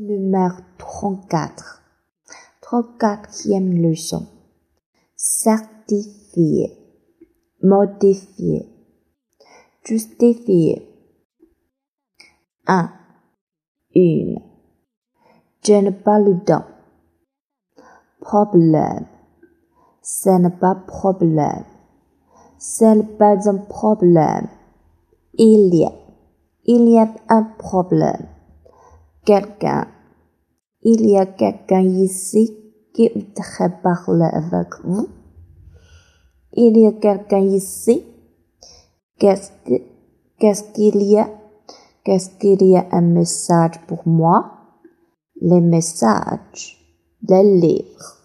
Numéro 0.00 0.54
34. 0.78 1.82
34e 2.62 3.82
leçon. 3.82 4.28
Certifier. 5.16 6.70
Modifier. 7.64 8.68
Justifier. 9.82 10.88
1. 12.68 12.92
Une. 13.96 14.40
Je 15.64 15.72
n'ai 15.72 15.90
pas 15.90 16.20
le 16.20 16.44
temps. 16.44 16.66
Problème. 18.20 19.06
Ce 20.00 20.30
n'est 20.30 20.58
pas 20.60 20.76
problème. 20.76 21.64
Ce 22.56 22.84
n'est 22.84 23.16
pas 23.16 23.48
un 23.48 23.58
problème. 23.58 24.46
Il 25.34 25.74
y 25.74 25.84
a. 25.84 25.92
Il 26.66 26.88
y 26.88 26.98
a 26.98 27.12
un 27.28 27.42
problème. 27.42 28.37
Quelqu'un. 29.28 29.86
Il 30.80 31.06
y 31.06 31.18
a 31.18 31.26
quelqu'un 31.26 31.82
ici 31.82 32.56
qui 32.94 33.10
voudrait 33.10 33.78
parler 33.82 34.30
avec 34.32 34.68
vous. 34.84 35.06
Il 36.54 36.78
y 36.78 36.86
a 36.86 36.92
quelqu'un 36.92 37.40
ici. 37.40 38.06
Qu'est-ce 39.18 39.50
que- 39.66 39.82
qu'est-ce 40.38 40.72
qu'il 40.72 41.02
y 41.02 41.18
a? 41.18 41.28
Qu'est-ce 42.04 42.30
qu'il 42.38 42.62
y 42.62 42.74
a 42.78 42.86
un 42.90 43.02
message 43.02 43.78
pour 43.86 44.08
moi? 44.08 44.38
Les 45.42 45.60
messages. 45.60 46.78
Les 47.28 47.60
livres. 47.60 48.17